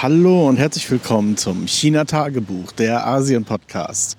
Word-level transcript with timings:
Hallo 0.00 0.48
und 0.48 0.58
herzlich 0.58 0.88
willkommen 0.92 1.36
zum 1.36 1.66
China-Tagebuch, 1.66 2.70
der 2.70 3.04
Asien-Podcast. 3.04 4.16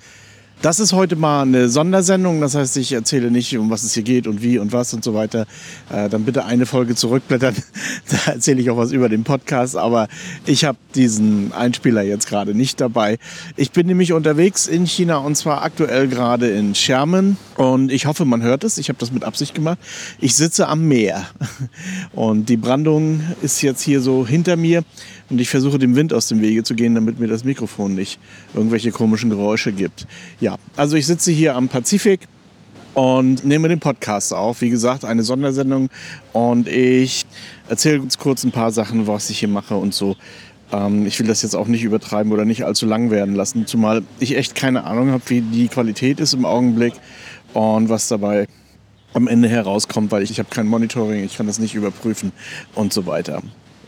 Das 0.61 0.81
ist 0.81 0.91
heute 0.91 1.15
mal 1.15 1.43
eine 1.43 1.69
Sondersendung, 1.69 2.41
das 2.41 2.53
heißt, 2.53 2.75
ich 2.75 2.91
erzähle 2.91 3.31
nicht, 3.31 3.57
um 3.57 3.69
was 3.69 3.83
es 3.83 3.93
hier 3.93 4.03
geht 4.03 4.27
und 4.27 4.41
wie 4.41 4.59
und 4.59 4.73
was 4.73 4.93
und 4.93 5.05
so 5.05 5.13
weiter. 5.13 5.47
Äh, 5.89 6.09
dann 6.09 6.25
bitte 6.25 6.43
eine 6.43 6.65
Folge 6.65 6.95
zurückblättern, 6.95 7.55
da 8.09 8.33
erzähle 8.33 8.59
ich 8.59 8.69
auch 8.69 8.75
was 8.75 8.91
über 8.91 9.07
den 9.07 9.23
Podcast, 9.23 9.77
aber 9.77 10.09
ich 10.45 10.65
habe 10.65 10.77
diesen 10.95 11.53
Einspieler 11.53 12.01
jetzt 12.01 12.27
gerade 12.27 12.53
nicht 12.53 12.81
dabei. 12.81 13.17
Ich 13.55 13.71
bin 13.71 13.87
nämlich 13.87 14.11
unterwegs 14.11 14.67
in 14.67 14.85
China 14.85 15.19
und 15.19 15.35
zwar 15.35 15.63
aktuell 15.63 16.09
gerade 16.09 16.49
in 16.49 16.75
Sherman 16.75 17.37
und 17.55 17.89
ich 17.89 18.05
hoffe, 18.05 18.25
man 18.25 18.41
hört 18.41 18.65
es, 18.65 18.77
ich 18.77 18.89
habe 18.89 18.99
das 18.99 19.13
mit 19.13 19.23
Absicht 19.23 19.55
gemacht. 19.55 19.77
Ich 20.19 20.35
sitze 20.35 20.67
am 20.67 20.89
Meer 20.89 21.25
und 22.11 22.49
die 22.49 22.57
Brandung 22.57 23.21
ist 23.41 23.61
jetzt 23.61 23.81
hier 23.81 24.01
so 24.01 24.27
hinter 24.27 24.57
mir 24.57 24.83
und 25.29 25.39
ich 25.39 25.49
versuche 25.49 25.77
dem 25.77 25.95
Wind 25.95 26.13
aus 26.13 26.27
dem 26.27 26.41
Wege 26.41 26.63
zu 26.63 26.75
gehen, 26.75 26.95
damit 26.95 27.19
mir 27.19 27.27
das 27.27 27.43
Mikrofon 27.43 27.95
nicht 27.95 28.19
irgendwelche 28.53 28.91
komischen 28.91 29.29
Geräusche 29.29 29.71
gibt. 29.71 30.07
Ja, 30.39 30.57
also 30.75 30.95
ich 30.95 31.05
sitze 31.05 31.31
hier 31.31 31.55
am 31.55 31.69
Pazifik 31.69 32.21
und 32.93 33.45
nehme 33.45 33.69
den 33.69 33.79
Podcast 33.79 34.33
auf. 34.33 34.61
Wie 34.61 34.69
gesagt, 34.69 35.05
eine 35.05 35.23
Sondersendung 35.23 35.89
und 36.33 36.67
ich 36.67 37.25
erzähle 37.67 38.01
uns 38.01 38.17
kurz 38.17 38.43
ein 38.43 38.51
paar 38.51 38.71
Sachen, 38.71 39.07
was 39.07 39.29
ich 39.29 39.39
hier 39.39 39.49
mache 39.49 39.75
und 39.75 39.93
so. 39.93 40.15
Ähm, 40.71 41.05
ich 41.05 41.19
will 41.19 41.27
das 41.27 41.41
jetzt 41.41 41.55
auch 41.55 41.67
nicht 41.67 41.83
übertreiben 41.83 42.31
oder 42.31 42.45
nicht 42.45 42.65
allzu 42.65 42.85
lang 42.85 43.11
werden 43.11 43.35
lassen, 43.35 43.67
zumal 43.67 44.03
ich 44.19 44.35
echt 44.35 44.55
keine 44.55 44.83
Ahnung 44.83 45.11
habe, 45.11 45.23
wie 45.27 45.41
die 45.41 45.67
Qualität 45.67 46.19
ist 46.19 46.33
im 46.33 46.45
Augenblick 46.45 46.93
und 47.53 47.89
was 47.89 48.07
dabei 48.07 48.47
am 49.13 49.27
Ende 49.27 49.49
herauskommt, 49.49 50.11
weil 50.11 50.23
ich, 50.23 50.31
ich 50.31 50.39
habe 50.39 50.49
kein 50.49 50.67
Monitoring, 50.67 51.23
ich 51.23 51.37
kann 51.37 51.47
das 51.47 51.59
nicht 51.59 51.73
überprüfen 51.75 52.31
und 52.75 52.93
so 52.93 53.05
weiter. 53.05 53.41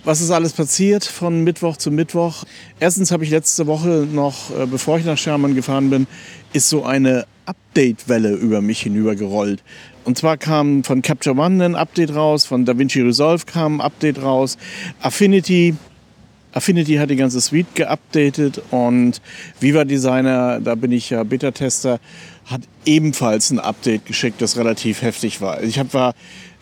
Was 0.03 0.19
ist 0.19 0.31
alles 0.31 0.53
passiert 0.53 1.05
von 1.05 1.43
Mittwoch 1.43 1.77
zu 1.77 1.91
Mittwoch? 1.91 2.43
Erstens 2.79 3.11
habe 3.11 3.23
ich 3.23 3.29
letzte 3.29 3.67
Woche 3.67 4.07
noch, 4.11 4.49
äh, 4.49 4.65
bevor 4.65 4.97
ich 4.97 5.05
nach 5.05 5.17
Sherman 5.17 5.53
gefahren 5.53 5.91
bin, 5.91 6.07
ist 6.53 6.69
so 6.69 6.83
eine 6.83 7.27
Update-Welle 7.45 8.31
über 8.33 8.61
mich 8.61 8.81
hinübergerollt. 8.81 9.61
Und 10.03 10.17
zwar 10.17 10.37
kam 10.37 10.83
von 10.83 11.03
Capture 11.03 11.37
One 11.37 11.63
ein 11.63 11.75
Update 11.75 12.15
raus, 12.15 12.45
von 12.45 12.65
DaVinci 12.65 13.01
Resolve 13.01 13.45
kam 13.45 13.75
ein 13.75 13.81
Update 13.81 14.23
raus, 14.23 14.57
Affinity, 15.01 15.75
Affinity 16.53 16.95
hat 16.95 17.09
die 17.09 17.15
ganze 17.15 17.39
Suite 17.41 17.75
geupdatet 17.75 18.61
und 18.71 19.21
Viva 19.59 19.85
Designer, 19.85 20.59
da 20.59 20.75
bin 20.75 20.91
ich 20.91 21.09
ja 21.09 21.23
Beta-Tester, 21.23 21.99
hat 22.45 22.61
ebenfalls 22.85 23.51
ein 23.51 23.59
Update 23.59 24.05
geschickt, 24.05 24.41
das 24.41 24.57
relativ 24.57 25.01
heftig 25.01 25.41
war. 25.41 25.63
Ich 25.63 25.79
hab, 25.79 25.93
war 25.93 26.13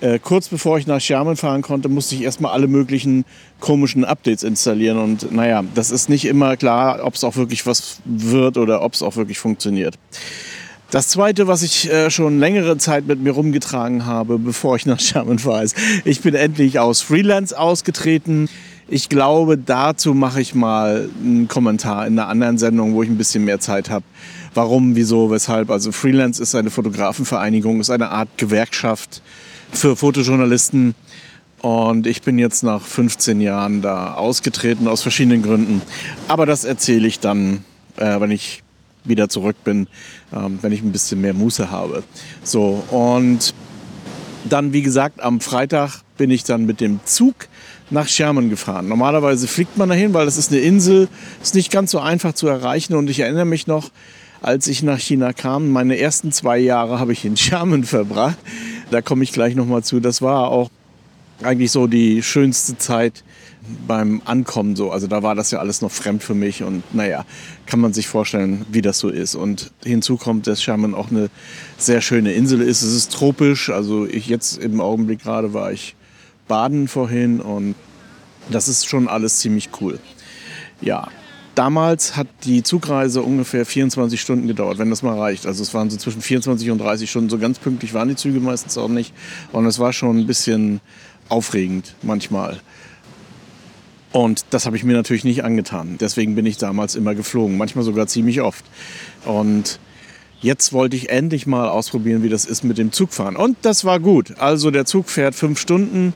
äh, 0.02 0.20
kurz 0.20 0.48
bevor 0.48 0.78
ich 0.78 0.88
nach 0.88 1.02
Sherman 1.02 1.36
fahren 1.36 1.62
konnte, 1.62 1.90
musste 1.90 2.16
ich 2.16 2.22
erstmal 2.22 2.54
alle 2.54 2.68
möglichen 2.68 3.26
komischen 3.60 4.06
Updates 4.06 4.44
installieren. 4.44 4.98
Und 4.98 5.32
naja, 5.32 5.64
das 5.76 5.92
ist 5.92 6.10
nicht 6.10 6.26
immer 6.26 6.56
klar, 6.56 7.00
ob 7.04 7.16
es 7.16 7.24
auch 7.24 7.36
wirklich 7.36 7.66
was 7.66 8.00
wird 8.06 8.58
oder 8.58 8.82
ob 8.82 8.94
es 8.94 9.02
auch 9.02 9.16
wirklich 9.16 9.40
funktioniert. 9.40 9.96
Das 10.92 11.10
zweite, 11.10 11.48
was 11.48 11.62
ich 11.62 11.92
äh, 11.92 12.10
schon 12.10 12.40
längere 12.40 12.78
Zeit 12.78 13.06
mit 13.06 13.22
mir 13.22 13.32
rumgetragen 13.32 14.08
habe, 14.08 14.40
bevor 14.40 14.76
ich 14.76 14.88
nach 14.88 15.00
Sherman 15.00 15.38
fahre, 15.38 15.64
ist, 15.64 15.76
ich 16.04 16.22
bin 16.22 16.34
endlich 16.34 16.80
aus 16.80 17.02
Freelance 17.02 17.58
ausgetreten. 17.58 18.50
Ich 18.92 19.08
glaube, 19.08 19.56
dazu 19.56 20.16
mache 20.16 20.42
ich 20.42 20.56
mal 20.56 21.10
einen 21.24 21.48
Kommentar 21.48 22.08
in 22.08 22.18
einer 22.18 22.28
anderen 22.28 22.58
Sendung, 22.58 22.96
wo 22.96 23.04
ich 23.04 23.10
ein 23.10 23.18
bisschen 23.18 23.46
mehr 23.46 23.60
Zeit 23.60 23.92
habe. 23.92 24.04
Warum, 24.56 24.96
wieso, 24.96 25.30
weshalb. 25.30 25.70
Also 25.70 25.92
Freelance 25.92 26.42
ist 26.42 26.56
eine 26.56 26.72
Fotografenvereinigung, 26.72 27.80
ist 27.80 27.92
eine 27.92 28.10
Art 28.10 28.30
Gewerkschaft 28.38 29.22
für 29.72 29.96
Fotojournalisten. 29.96 30.96
Und 31.62 32.08
ich 32.08 32.24
bin 32.24 32.40
jetzt 32.40 32.64
nach 32.64 32.82
15 32.82 33.42
Jahren 33.42 33.84
da 33.84 34.16
ausgetreten 34.16 34.88
aus 34.88 35.04
verschiedenen 35.04 35.44
Gründen. 35.44 35.84
Aber 36.28 36.48
das 36.48 36.64
erzähle 36.64 37.08
ich 37.08 37.20
dann, 37.20 37.64
äh, 37.98 38.20
wenn 38.20 38.32
ich 38.32 38.64
wieder 39.04 39.30
zurück 39.30 39.58
bin, 39.64 39.88
ähm, 40.34 40.58
wenn 40.62 40.72
ich 40.72 40.82
ein 40.82 40.92
bisschen 40.92 41.22
mehr 41.22 41.36
Muße 41.36 41.70
habe. 41.70 42.04
So, 42.44 42.84
und 42.90 43.54
dann, 44.46 44.74
wie 44.74 44.82
gesagt, 44.82 45.22
am 45.22 45.42
Freitag 45.42 46.02
bin 46.18 46.32
ich 46.32 46.44
dann 46.44 46.66
mit 46.66 46.82
dem 46.82 47.00
Zug 47.06 47.36
nach 47.90 48.08
Sherman 48.08 48.50
gefahren. 48.50 48.88
Normalerweise 48.88 49.48
fliegt 49.48 49.78
man 49.78 49.90
dahin, 49.90 50.14
weil 50.14 50.26
das 50.26 50.38
ist 50.38 50.52
eine 50.52 50.62
Insel, 50.62 51.08
ist 51.42 51.56
nicht 51.56 51.72
ganz 51.72 51.92
so 51.92 52.00
einfach 52.00 52.34
zu 52.34 52.48
erreichen. 52.48 52.96
Und 52.96 53.10
ich 53.10 53.20
erinnere 53.20 53.46
mich 53.46 53.68
noch, 53.68 53.92
als 54.42 54.68
ich 54.68 54.84
nach 54.84 55.00
China 55.00 55.34
kam, 55.34 55.70
meine 55.70 55.98
ersten 55.98 56.32
zwei 56.32 56.60
Jahre 56.60 57.00
habe 57.00 57.14
ich 57.14 57.26
in 57.26 57.36
Sherman 57.38 57.84
verbracht. 57.84 58.38
Da 58.92 59.02
komme 59.02 59.24
ich 59.24 59.32
gleich 59.32 59.56
nochmal 59.56 59.84
zu. 59.84 60.00
Das 60.00 60.22
war 60.22 60.50
auch 60.50 60.70
eigentlich 61.42 61.72
so 61.72 61.88
die 61.88 62.22
schönste 62.24 62.78
Zeit 62.78 63.24
beim 63.88 64.22
Ankommen 64.26 64.76
so. 64.76 64.92
Also 64.92 65.08
da 65.08 65.24
war 65.24 65.36
das 65.36 65.52
ja 65.52 65.60
alles 65.60 65.82
noch 65.82 65.92
fremd 65.92 66.24
für 66.24 66.34
mich 66.34 66.64
und 66.64 66.84
naja, 66.94 67.26
kann 67.66 67.80
man 67.80 67.94
sich 67.94 68.08
vorstellen, 68.08 68.66
wie 68.72 68.82
das 68.82 69.00
so 69.00 69.10
ist. 69.10 69.36
Und 69.36 69.72
hinzu 69.84 70.18
kommt, 70.18 70.48
dass 70.48 70.62
Sherman 70.62 70.94
auch 70.94 71.12
eine 71.12 71.30
sehr 71.78 72.02
schöne 72.02 72.34
Insel 72.34 72.62
ist. 72.62 72.82
Es 72.82 72.94
ist 72.94 73.12
tropisch, 73.12 73.70
also 73.70 74.06
ich 74.06 74.28
jetzt 74.28 74.58
im 74.58 74.82
Augenblick 74.82 75.22
gerade 75.22 75.54
war 75.54 75.72
ich 75.72 75.96
baden 76.48 76.88
vorhin 76.88 77.40
und 77.40 77.76
das 78.50 78.68
ist 78.68 78.88
schon 78.88 79.08
alles 79.08 79.40
ziemlich 79.40 79.70
cool. 79.80 80.00
Ja, 80.82 81.10
Damals 81.60 82.16
hat 82.16 82.28
die 82.46 82.64
Zugreise 82.64 83.22
ungefähr 83.22 83.66
24 83.66 84.22
Stunden 84.22 84.48
gedauert, 84.48 84.78
wenn 84.78 84.90
das 84.90 85.04
mal 85.04 85.20
reicht. 85.20 85.46
Also 85.46 85.62
es 85.62 85.74
waren 85.74 85.90
so 85.90 85.98
zwischen 85.98 86.22
24 86.22 86.72
und 86.72 86.78
30 86.78 87.10
Stunden. 87.10 87.30
So 87.30 87.38
ganz 87.38 87.60
pünktlich 87.60 87.94
waren 87.94 88.08
die 88.08 88.16
Züge 88.16 88.40
meistens 88.40 88.78
auch 88.78 88.88
nicht. 88.88 89.14
Und 89.52 89.66
es 89.66 89.78
war 89.78 89.92
schon 89.92 90.20
ein 90.20 90.26
bisschen 90.26 90.80
aufregend 91.28 91.96
manchmal. 92.02 92.62
Und 94.12 94.46
das 94.50 94.66
habe 94.66 94.76
ich 94.76 94.84
mir 94.84 94.94
natürlich 94.94 95.24
nicht 95.24 95.44
angetan. 95.44 95.98
Deswegen 96.00 96.36
bin 96.36 96.46
ich 96.46 96.58
damals 96.58 96.96
immer 96.96 97.14
geflogen, 97.14 97.58
manchmal 97.58 97.84
sogar 97.86 98.08
ziemlich 98.08 98.42
oft. 98.42 98.66
Und 99.26 99.80
jetzt 100.42 100.74
wollte 100.74 100.96
ich 100.96 101.10
endlich 101.10 101.46
mal 101.46 101.70
ausprobieren, 101.70 102.24
wie 102.24 102.30
das 102.30 102.46
ist 102.46 102.64
mit 102.64 102.78
dem 102.78 102.92
Zugfahren. 102.92 103.36
Und 103.36 103.58
das 103.62 103.86
war 103.86 104.00
gut. 104.00 104.38
Also 104.40 104.72
der 104.72 104.86
Zug 104.86 105.10
fährt 105.10 105.36
fünf 105.36 105.60
Stunden. 105.60 106.14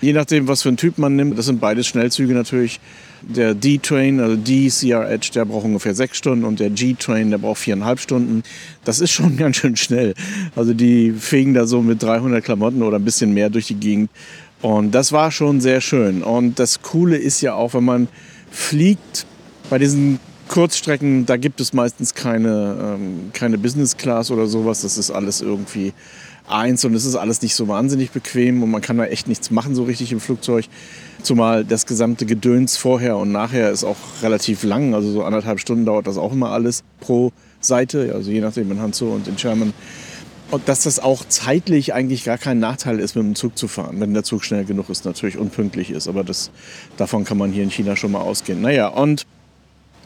Je 0.00 0.12
nachdem, 0.12 0.46
was 0.46 0.62
für 0.62 0.68
einen 0.68 0.76
Typ 0.76 0.98
man 0.98 1.16
nimmt. 1.16 1.36
Das 1.38 1.46
sind 1.46 1.60
beides 1.60 1.86
Schnellzüge 1.86 2.32
natürlich. 2.32 2.80
Der 3.20 3.54
D-Train, 3.54 4.20
also 4.20 4.36
D-CR 4.36 5.10
Edge, 5.10 5.30
der 5.34 5.44
braucht 5.44 5.64
ungefähr 5.64 5.94
sechs 5.94 6.18
Stunden 6.18 6.44
und 6.44 6.60
der 6.60 6.70
G-Train, 6.70 7.30
der 7.30 7.38
braucht 7.38 7.58
viereinhalb 7.58 7.98
Stunden. 7.98 8.44
Das 8.84 9.00
ist 9.00 9.10
schon 9.10 9.36
ganz 9.36 9.56
schön 9.56 9.76
schnell. 9.76 10.14
Also 10.54 10.72
die 10.72 11.12
fegen 11.12 11.54
da 11.54 11.66
so 11.66 11.82
mit 11.82 12.00
300 12.02 12.44
Klamotten 12.44 12.82
oder 12.82 12.98
ein 12.98 13.04
bisschen 13.04 13.34
mehr 13.34 13.50
durch 13.50 13.66
die 13.66 13.74
Gegend. 13.74 14.10
Und 14.60 14.92
das 14.92 15.12
war 15.12 15.30
schon 15.30 15.60
sehr 15.60 15.80
schön. 15.80 16.22
Und 16.22 16.58
das 16.58 16.82
Coole 16.82 17.16
ist 17.16 17.40
ja 17.40 17.54
auch, 17.54 17.74
wenn 17.74 17.84
man 17.84 18.08
fliegt, 18.50 19.26
bei 19.70 19.78
diesen 19.78 20.18
Kurzstrecken, 20.48 21.26
da 21.26 21.36
gibt 21.36 21.60
es 21.60 21.72
meistens 21.72 22.14
keine, 22.14 22.96
ähm, 22.96 23.30
keine 23.32 23.58
Business 23.58 23.96
Class 23.96 24.30
oder 24.30 24.46
sowas. 24.46 24.80
Das 24.82 24.96
ist 24.98 25.10
alles 25.10 25.40
irgendwie 25.40 25.92
eins 26.48 26.84
und 26.84 26.94
es 26.94 27.04
ist 27.04 27.14
alles 27.14 27.42
nicht 27.42 27.54
so 27.54 27.68
wahnsinnig 27.68 28.10
bequem 28.10 28.62
und 28.62 28.70
man 28.70 28.80
kann 28.80 28.96
da 28.96 29.04
echt 29.04 29.28
nichts 29.28 29.50
machen 29.50 29.74
so 29.74 29.84
richtig 29.84 30.12
im 30.12 30.20
Flugzeug. 30.20 30.64
Zumal 31.22 31.64
das 31.64 31.86
gesamte 31.86 32.26
Gedöns 32.26 32.76
vorher 32.76 33.16
und 33.16 33.32
nachher 33.32 33.70
ist 33.70 33.84
auch 33.84 33.96
relativ 34.22 34.62
lang, 34.62 34.94
also 34.94 35.10
so 35.10 35.24
anderthalb 35.24 35.60
Stunden 35.60 35.84
dauert 35.84 36.06
das 36.06 36.16
auch 36.16 36.32
immer 36.32 36.50
alles 36.50 36.84
pro 37.00 37.32
Seite, 37.60 38.12
also 38.14 38.30
je 38.30 38.40
nachdem 38.40 38.70
in 38.70 38.80
Hanzo 38.80 39.12
und 39.12 39.28
in 39.28 39.36
Sherman. 39.36 39.74
Und 40.50 40.68
dass 40.68 40.84
das 40.84 40.98
auch 40.98 41.24
zeitlich 41.28 41.92
eigentlich 41.92 42.24
gar 42.24 42.38
kein 42.38 42.58
Nachteil 42.58 43.00
ist, 43.00 43.14
mit 43.14 43.24
dem 43.24 43.34
Zug 43.34 43.58
zu 43.58 43.68
fahren, 43.68 44.00
wenn 44.00 44.14
der 44.14 44.22
Zug 44.24 44.44
schnell 44.44 44.64
genug 44.64 44.88
ist, 44.88 45.04
natürlich 45.04 45.36
unpünktlich 45.36 45.90
ist. 45.90 46.08
Aber 46.08 46.24
das, 46.24 46.50
davon 46.96 47.24
kann 47.24 47.36
man 47.36 47.52
hier 47.52 47.62
in 47.62 47.70
China 47.70 47.96
schon 47.96 48.12
mal 48.12 48.20
ausgehen. 48.20 48.62
Naja, 48.62 48.88
und 48.88 49.26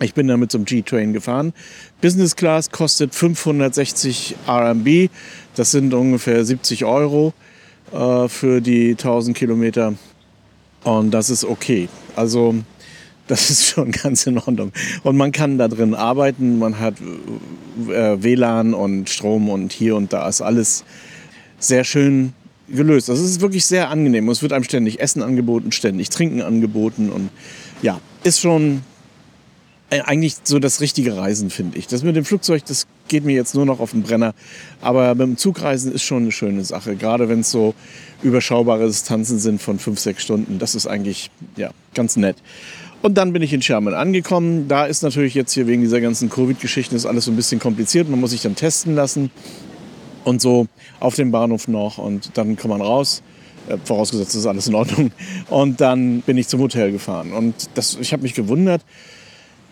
ich 0.01 0.15
bin 0.15 0.27
dann 0.27 0.41
mit 0.41 0.51
so 0.51 0.59
einem 0.59 0.65
G-Train 0.65 1.13
gefahren. 1.13 1.53
Business 2.01 2.35
Class 2.35 2.71
kostet 2.71 3.15
560 3.15 4.35
RMB. 4.49 5.11
Das 5.55 5.71
sind 5.71 5.95
ungefähr 5.95 6.45
70 6.45 6.85
Euro 6.85 7.35
äh, 7.93 8.27
für 8.29 8.61
die 8.61 8.93
1000 8.93 9.37
Kilometer. 9.37 9.95
Und 10.83 11.13
das 11.13 11.31
ist 11.31 11.45
okay. 11.45 11.89
Also 12.17 12.57
das 13.27 13.51
ist 13.51 13.67
schon 13.67 13.91
ganz 14.03 14.27
in 14.27 14.39
Ordnung. 14.39 14.73
Und 15.03 15.17
man 15.17 15.33
kann 15.33 15.59
da 15.59 15.69
drin 15.69 15.95
arbeiten. 15.95 16.59
Man 16.59 16.79
hat 16.79 16.95
äh, 17.89 18.23
WLAN 18.23 18.75
und 18.75 19.09
Strom 19.09 19.49
und 19.49 19.73
hier 19.73 19.97
und 19.97 20.13
da 20.13 20.29
ist 20.29 20.41
alles 20.41 20.85
sehr 21.59 21.85
schön 21.85 22.33
gelöst. 22.69 23.09
Das 23.09 23.21
ist 23.21 23.41
wirklich 23.41 23.65
sehr 23.65 23.91
angenehm. 23.91 24.29
Es 24.29 24.43
wird 24.43 24.53
einem 24.53 24.65
ständig 24.65 25.01
Essen 25.01 25.23
angeboten, 25.23 25.73
ständig 25.73 26.11
Trinken 26.11 26.43
angeboten. 26.43 27.11
Und 27.11 27.31
ja, 27.83 28.01
ist 28.25 28.41
schon 28.41 28.83
eigentlich 30.01 30.37
so 30.45 30.59
das 30.59 30.81
richtige 30.81 31.17
Reisen, 31.17 31.51
finde 31.51 31.79
ich. 31.79 31.87
Das 31.87 32.03
mit 32.03 32.17
dem 32.17 32.25
Flugzeug, 32.25 32.65
das 32.67 32.87
geht 33.09 33.25
mir 33.25 33.35
jetzt 33.35 33.55
nur 33.55 33.67
noch 33.67 33.81
auf 33.81 33.91
den 33.91 34.03
Brenner. 34.03 34.35
Aber 34.81 35.15
mit 35.15 35.27
dem 35.27 35.37
Zugreisen 35.37 35.93
ist 35.93 36.03
schon 36.03 36.23
eine 36.23 36.33
schöne 36.33 36.65
Sache. 36.65 36.97
Gerade 36.97 37.29
wenn 37.29 37.41
es 37.41 37.51
so 37.51 37.75
überschaubare 38.23 38.87
Distanzen 38.87 39.39
sind 39.39 39.61
von 39.61 39.79
fünf, 39.79 39.99
sechs 39.99 40.23
Stunden. 40.23 40.59
Das 40.59 40.75
ist 40.75 40.87
eigentlich 40.87 41.31
ja, 41.57 41.71
ganz 41.95 42.17
nett. 42.17 42.37
Und 43.03 43.19
dann 43.19 43.33
bin 43.33 43.43
ich 43.43 43.53
in 43.53 43.61
Sherman 43.61 43.95
angekommen. 43.95 44.69
Da 44.69 44.87
ist 44.87 45.03
natürlich 45.03 45.35
jetzt 45.35 45.53
hier 45.53 45.67
wegen 45.67 45.83
dieser 45.83 46.01
ganzen 46.01 46.31
Covid-Geschichten 46.31 46.95
ist 46.95 47.05
alles 47.05 47.25
so 47.25 47.33
ein 47.33 47.37
bisschen 47.37 47.59
kompliziert. 47.59 48.09
Man 48.09 48.21
muss 48.21 48.31
sich 48.31 48.43
dann 48.43 48.55
testen 48.55 48.95
lassen 48.95 49.31
und 50.25 50.41
so 50.41 50.69
auf 51.01 51.17
dem 51.17 51.33
Bahnhof 51.33 51.67
noch 51.67 51.99
und 51.99 52.31
dann 52.35 52.57
kann 52.57 52.71
man 52.71 52.81
raus. 52.81 53.23
Äh, 53.69 53.77
vorausgesetzt 53.85 54.35
ist 54.35 54.47
alles 54.47 54.69
in 54.69 54.75
Ordnung. 54.75 55.13
Und 55.51 55.81
dann 55.81 56.21
bin 56.23 56.39
ich 56.39 56.49
zum 56.49 56.61
Hotel 56.61 56.93
gefahren. 56.93 57.33
Und 57.33 57.55
das, 57.75 57.99
ich 58.01 58.13
habe 58.13 58.23
mich 58.23 58.35
gewundert. 58.35 58.83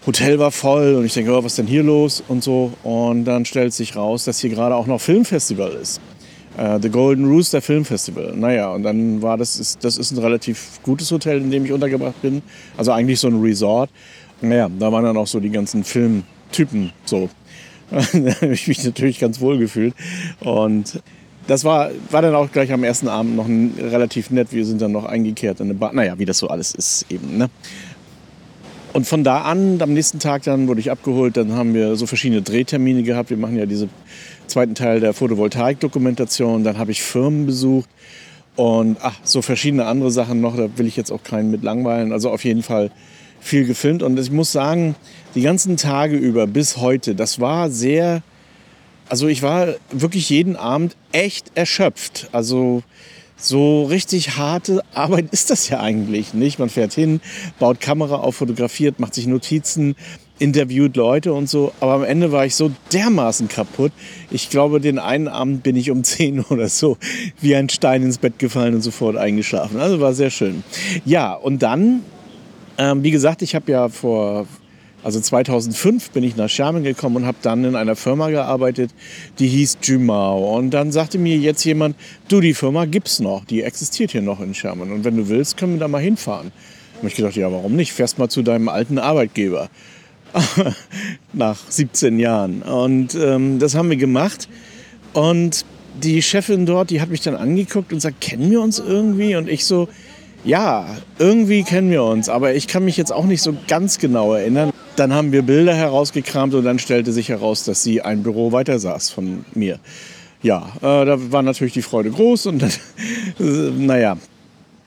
Hotel 0.07 0.39
war 0.39 0.51
voll 0.51 0.95
und 0.95 1.05
ich 1.05 1.13
denke, 1.13 1.31
oh, 1.33 1.45
was 1.45 1.53
ist 1.53 1.59
denn 1.59 1.67
hier 1.67 1.83
los 1.83 2.23
und 2.27 2.43
so. 2.43 2.73
Und 2.83 3.25
dann 3.27 3.45
stellt 3.45 3.75
sich 3.75 3.97
raus, 3.97 4.25
dass 4.25 4.41
hier 4.41 4.51
gerade 4.51 4.75
auch 4.75 4.87
noch 4.87 5.01
Filmfestival 5.01 5.73
ist. 5.73 6.01
Uh, 6.59 6.79
The 6.81 6.91
Golden 6.91 7.27
Rooster 7.27 7.63
Film 7.63 7.85
Festival. 7.85 8.35
Naja, 8.35 8.71
und 8.73 8.83
dann 8.83 9.23
war 9.23 9.37
das, 9.37 9.61
ist, 9.61 9.85
das 9.85 9.97
ist 9.97 10.11
ein 10.11 10.19
relativ 10.19 10.81
gutes 10.83 11.11
Hotel, 11.13 11.39
in 11.39 11.51
dem 11.51 11.65
ich 11.65 11.73
untergebracht 11.73 12.21
bin. 12.23 12.43
Also 12.77 12.93
eigentlich 12.93 13.21
so 13.21 13.29
ein 13.29 13.41
Resort. 13.41 13.89
Naja, 14.41 14.69
da 14.69 14.91
waren 14.91 15.05
dann 15.05 15.17
auch 15.17 15.27
so 15.27 15.39
die 15.39 15.51
ganzen 15.51 15.85
Filmtypen 15.85 16.93
so. 17.05 17.29
da 17.91 18.01
habe 18.01 18.53
ich 18.53 18.67
mich 18.67 18.85
natürlich 18.85 19.21
ganz 19.21 19.41
wohl 19.41 19.59
gefühlt. 19.59 19.95
Und 20.41 21.01
das 21.47 21.65
war, 21.65 21.91
war 22.11 22.23
dann 22.23 22.35
auch 22.35 22.51
gleich 22.51 22.73
am 22.73 22.85
ersten 22.85 23.09
Abend 23.09 23.37
noch 23.37 23.47
ein, 23.47 23.75
relativ 23.81 24.31
nett. 24.31 24.49
Wir 24.51 24.65
sind 24.65 24.81
dann 24.83 24.93
noch 24.93 25.05
eingekehrt 25.05 25.61
in 25.61 25.67
eine 25.67 25.75
Bar. 25.75 25.93
Naja, 25.93 26.19
wie 26.19 26.25
das 26.25 26.39
so 26.39 26.49
alles 26.49 26.75
ist 26.75 27.07
eben. 27.11 27.39
Ne? 27.39 27.51
Und 28.93 29.07
von 29.07 29.23
da 29.23 29.43
an, 29.43 29.81
am 29.81 29.93
nächsten 29.93 30.19
Tag 30.19 30.43
dann 30.43 30.67
wurde 30.67 30.81
ich 30.81 30.91
abgeholt, 30.91 31.37
dann 31.37 31.53
haben 31.53 31.75
wir 31.75 31.95
so 31.97 32.07
verschiedene 32.07 32.43
Drehtermine 32.43 33.03
gehabt. 33.03 33.31
Wir 33.31 33.37
machen 33.37 33.57
ja 33.57 33.67
diesen 33.67 33.91
zweiten 34.47 34.75
Teil 34.75 35.01
der 35.01 35.13
Photovoltaik-Dokumentation. 35.13 36.65
Dann 36.65 36.79
habe 36.79 36.91
ich 36.91 37.03
Firmen 37.03 37.47
besucht 37.47 37.89
und 38.57 38.97
ach, 39.01 39.17
so 39.23 39.43
verschiedene 39.43 39.87
andere 39.87 40.11
Sachen 40.11 40.41
noch. 40.41 40.57
Da 40.57 40.69
will 40.77 40.87
ich 40.87 40.97
jetzt 40.97 41.13
auch 41.13 41.23
keinen 41.23 41.51
mit 41.51 41.63
langweilen. 41.63 42.13
Also 42.13 42.31
auf 42.31 42.45
jeden 42.45 42.63
Fall 42.65 42.91
viel 43.41 43.65
gefilmt. 43.65 44.03
Und 44.03 44.19
ich 44.19 44.33
muss 44.33 44.51
sagen, 44.51 44.97
die 45.35 45.43
ganzen 45.43 45.77
Tage 45.77 46.17
über 46.17 46.47
bis 46.49 46.77
heute, 46.77 47.15
das 47.15 47.41
war 47.41 47.71
sehr 47.71 48.23
also 49.11 49.27
ich 49.27 49.43
war 49.43 49.75
wirklich 49.91 50.31
jeden 50.31 50.55
Abend 50.55 50.97
echt 51.11 51.51
erschöpft. 51.57 52.29
Also 52.31 52.85
so 53.41 53.85
richtig 53.85 54.37
harte 54.37 54.83
Arbeit 54.95 55.27
ist 55.33 55.51
das 55.51 55.69
ja 55.69 55.81
eigentlich 55.81 56.35
nicht. 56.35 56.59
Man 56.59 56.69
fährt 56.69 56.93
hin, 56.93 57.21
baut 57.59 57.81
Kamera 57.81 58.17
auf, 58.17 58.37
fotografiert, 58.37 59.01
macht 59.01 59.15
sich 59.15 59.27
Notizen, 59.27 59.97
interviewt 60.39 60.97
Leute 60.97 61.33
und 61.33 61.49
so. 61.49 61.73
Aber 61.81 61.95
am 61.95 62.05
Ende 62.05 62.33
war 62.33 62.45
ich 62.47 62.55
so 62.55 62.71
dermaßen 62.93 63.49
kaputt. 63.49 63.93
Ich 64.31 64.51
glaube, 64.51 64.81
den 64.81 64.99
einen 64.99 65.29
Abend 65.29 65.63
bin 65.63 65.77
ich 65.77 65.91
um 65.91 66.03
10 66.11 66.41
oder 66.41 66.69
so 66.69 66.97
wie 67.41 67.55
ein 67.55 67.69
Stein 67.69 68.03
ins 68.03 68.19
Bett 68.19 68.39
gefallen 68.39 68.75
und 68.75 68.83
sofort 68.83 69.17
eingeschlafen. 69.17 69.81
Also 69.81 70.01
war 70.01 70.15
sehr 70.15 70.31
schön. 70.31 70.65
Ja, 71.05 71.35
und 71.35 71.63
dann, 71.63 72.03
ähm, 72.79 73.03
wie 73.03 73.11
gesagt, 73.11 73.43
ich 73.43 73.55
habe 73.55 73.71
ja 73.71 73.89
vor 73.89 74.47
also 75.03 75.21
2005 75.21 76.11
bin 76.11 76.25
ich 76.25 76.37
nach 76.37 76.49
Schermen 76.49 76.83
gekommen 76.83 77.17
und 77.17 77.27
habe 77.27 77.39
dann 77.43 77.65
in 77.65 77.77
einer 77.77 77.97
Firma 77.97 78.29
gearbeitet, 78.31 78.91
die 79.39 79.49
hieß 79.49 79.79
Jumao. 79.83 80.57
Und 80.57 80.71
dann 80.71 80.93
sagte 80.93 81.19
mir 81.19 81.37
jetzt 81.37 81.65
jemand, 81.65 81.97
du, 82.29 82.41
die 82.41 82.55
Firma 82.55 82.85
gibt's 82.85 83.21
noch, 83.21 83.45
die 83.45 83.63
existiert 83.63 84.13
hier 84.13 84.23
noch 84.23 84.41
in 84.41 84.55
Schermen. 84.55 84.93
Und 84.93 85.05
wenn 85.05 85.17
du 85.17 85.29
willst, 85.29 85.57
können 85.57 85.75
wir 85.75 85.81
da 85.81 85.89
mal 85.89 86.03
hinfahren. 86.03 86.53
Und 87.01 87.09
ich 87.09 87.15
gedacht, 87.15 87.37
ja, 87.37 87.51
warum 87.51 87.77
nicht? 87.77 87.93
Fährst 87.93 88.19
mal 88.19 88.29
zu 88.29 88.43
deinem 88.43 88.69
alten 88.69 88.99
Arbeitgeber. 88.99 89.71
nach 91.33 91.59
17 91.69 92.19
Jahren. 92.19 92.63
Und 92.63 93.15
ähm, 93.15 93.59
das 93.59 93.75
haben 93.75 93.91
wir 93.91 93.97
gemacht. 93.97 94.49
Und 95.13 95.65
die 96.03 96.23
Chefin 96.23 96.67
dort, 96.67 96.91
die 96.91 97.01
hat 97.01 97.09
mich 97.11 97.21
dann 97.21 97.35
angeguckt 97.35 97.93
und 97.93 98.01
sagt, 98.01 98.21
kennen 98.21 98.51
wir 98.51 98.61
uns 98.61 98.79
irgendwie? 98.79 99.37
Und 99.37 99.49
ich 99.49 99.65
so, 99.65 99.89
ja, 100.45 100.87
irgendwie 101.19 101.63
kennen 101.65 101.91
wir 101.91 102.05
uns, 102.05 102.29
aber 102.29 102.55
ich 102.55 102.67
kann 102.67 102.85
mich 102.85 102.97
jetzt 102.97 103.13
auch 103.13 103.27
nicht 103.27 103.43
so 103.43 103.55
ganz 103.69 103.99
genau 103.99 104.35
erinnern. 104.35 104.73
Dann 105.01 105.15
haben 105.15 105.33
wir 105.33 105.41
Bilder 105.41 105.75
herausgekramt 105.75 106.53
und 106.53 106.65
dann 106.65 106.79
stellte 106.79 107.11
sich 107.11 107.31
heraus, 107.31 107.65
dass 107.65 107.83
sie 107.83 108.03
ein 108.03 108.23
Büro 108.23 108.53
weiter 108.53 108.79
saß 108.79 109.09
von 109.09 109.47
mir. 109.55 109.79
Ja, 110.43 110.73
äh, 110.83 111.07
da 111.07 111.33
war 111.33 111.41
natürlich 111.41 111.73
die 111.73 111.81
Freude 111.81 112.11
groß 112.11 112.45
und 112.45 112.61
dann, 112.61 112.71
naja, 113.87 114.19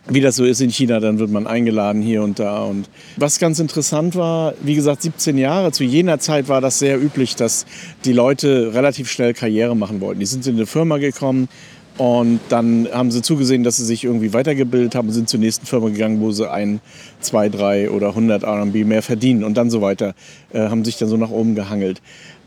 wie 0.05 0.21
das 0.21 0.35
so 0.35 0.45
ist 0.45 0.61
in 0.61 0.69
China, 0.69 0.99
dann 0.99 1.17
wird 1.17 1.31
man 1.31 1.47
eingeladen 1.47 2.03
hier 2.03 2.21
und 2.21 2.37
da. 2.37 2.61
Und 2.61 2.91
was 3.17 3.39
ganz 3.39 3.57
interessant 3.57 4.15
war, 4.15 4.53
wie 4.61 4.75
gesagt, 4.75 5.01
17 5.01 5.35
Jahre, 5.39 5.71
zu 5.71 5.83
jener 5.83 6.19
Zeit 6.19 6.47
war 6.47 6.61
das 6.61 6.77
sehr 6.77 7.01
üblich, 7.01 7.35
dass 7.35 7.65
die 8.05 8.13
Leute 8.13 8.71
relativ 8.75 9.09
schnell 9.09 9.33
Karriere 9.33 9.75
machen 9.75 9.99
wollten. 9.99 10.19
Die 10.19 10.27
sind 10.27 10.45
in 10.45 10.57
eine 10.57 10.67
Firma 10.67 10.99
gekommen, 10.99 11.49
und 11.97 12.39
dann 12.49 12.87
haben 12.91 13.11
sie 13.11 13.21
zugesehen, 13.21 13.63
dass 13.63 13.77
sie 13.77 13.85
sich 13.85 14.03
irgendwie 14.03 14.33
weitergebildet 14.33 14.95
haben, 14.95 15.11
sind 15.11 15.29
zur 15.29 15.39
nächsten 15.39 15.65
Firma 15.65 15.89
gegangen, 15.89 16.21
wo 16.21 16.31
sie 16.31 16.49
ein, 16.49 16.81
zwei, 17.19 17.49
drei 17.49 17.89
oder 17.91 18.09
100 18.09 18.43
RMB 18.43 18.75
mehr 18.85 19.03
verdienen 19.03 19.43
und 19.43 19.55
dann 19.55 19.69
so 19.69 19.81
weiter, 19.81 20.15
äh, 20.53 20.69
haben 20.69 20.83
sich 20.83 20.97
dann 20.97 21.09
so 21.09 21.17
nach 21.17 21.29
oben 21.29 21.53
gehangelt. 21.53 22.01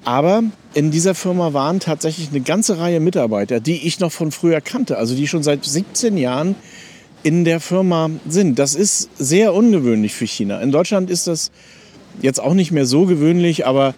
Aber 0.05 0.43
in 0.75 0.91
dieser 0.91 1.15
Firma 1.15 1.53
waren 1.53 1.81
tatsächlich 1.81 2.31
eine 2.31 2.41
ganze 2.41 2.79
Reihe 2.79 3.01
Mitarbeiter, 3.01 3.61
die 3.61 3.87
ich 3.87 4.01
noch 4.01 4.13
von 4.13 4.33
früher 4.33 4.61
kannte, 4.61 4.99
also 4.99 5.15
die 5.15 5.27
schon 5.27 5.43
seit 5.43 5.65
17 5.65 6.17
Jahren 6.17 6.57
in 7.23 7.45
der 7.45 7.61
Firma 7.61 8.11
sind. 8.29 8.59
Das 8.59 8.75
ist 8.75 9.11
sehr 9.19 9.55
ungewöhnlich 9.55 10.15
für 10.15 10.27
China. 10.27 10.61
In 10.61 10.71
Deutschland 10.71 11.11
ist 11.11 11.27
das 11.27 11.51
jetzt 12.23 12.41
auch 12.41 12.55
nicht 12.55 12.71
mehr 12.71 12.87
so 12.87 13.07
gewöhnlich, 13.07 13.67
aber 13.67 13.95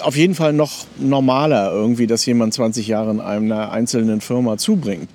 auf 0.00 0.16
jeden 0.16 0.34
Fall 0.34 0.52
noch 0.52 0.86
normaler 0.98 1.70
irgendwie, 1.72 2.06
dass 2.06 2.24
jemand 2.26 2.54
20 2.54 2.88
Jahre 2.88 3.10
in 3.10 3.20
einer 3.20 3.70
einzelnen 3.72 4.20
Firma 4.20 4.56
zubringt. 4.56 5.08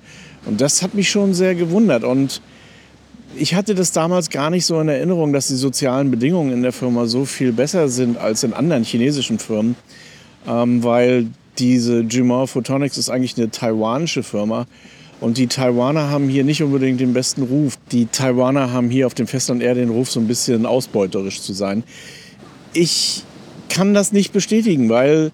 Und 0.46 0.60
das 0.60 0.82
hat 0.82 0.94
mich 0.94 1.10
schon 1.10 1.34
sehr 1.34 1.54
gewundert. 1.54 2.04
Und 2.04 2.40
ich 3.36 3.54
hatte 3.54 3.74
das 3.74 3.92
damals 3.92 4.30
gar 4.30 4.50
nicht 4.50 4.64
so 4.64 4.80
in 4.80 4.88
Erinnerung, 4.88 5.32
dass 5.32 5.48
die 5.48 5.56
sozialen 5.56 6.10
Bedingungen 6.10 6.52
in 6.52 6.62
der 6.62 6.72
Firma 6.72 7.06
so 7.06 7.24
viel 7.24 7.52
besser 7.52 7.88
sind 7.88 8.16
als 8.18 8.44
in 8.44 8.52
anderen 8.52 8.84
chinesischen 8.84 9.38
Firmen, 9.38 9.76
ähm, 10.46 10.82
weil 10.82 11.26
diese 11.58 12.00
Jumar 12.00 12.46
Photonics 12.46 12.96
ist 12.98 13.10
eigentlich 13.10 13.36
eine 13.36 13.50
taiwanische 13.50 14.22
Firma. 14.22 14.66
Und 15.20 15.36
die 15.36 15.48
Taiwaner 15.48 16.10
haben 16.10 16.28
hier 16.28 16.44
nicht 16.44 16.62
unbedingt 16.62 17.00
den 17.00 17.12
besten 17.12 17.42
Ruf. 17.42 17.76
Die 17.90 18.06
Taiwaner 18.06 18.72
haben 18.72 18.88
hier 18.88 19.06
auf 19.06 19.14
dem 19.14 19.26
Festland 19.26 19.62
eher 19.62 19.74
den 19.74 19.90
Ruf, 19.90 20.10
so 20.10 20.20
ein 20.20 20.28
bisschen 20.28 20.64
ausbeuterisch 20.64 21.42
zu 21.42 21.52
sein. 21.52 21.82
Ich 22.72 23.24
kann 23.68 23.94
das 23.94 24.12
nicht 24.12 24.32
bestätigen, 24.32 24.88
weil, 24.88 25.32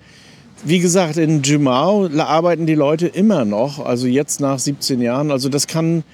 wie 0.64 0.78
gesagt, 0.78 1.16
in 1.16 1.42
Jumao 1.42 2.08
arbeiten 2.18 2.66
die 2.66 2.74
Leute 2.74 3.06
immer 3.06 3.44
noch, 3.44 3.84
also 3.84 4.06
jetzt 4.06 4.40
nach 4.40 4.58
17 4.58 5.00
Jahren. 5.00 5.30
Also 5.30 5.48
das 5.48 5.66
kann, 5.66 6.04